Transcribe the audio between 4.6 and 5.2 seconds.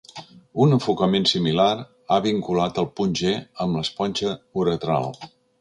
uretral.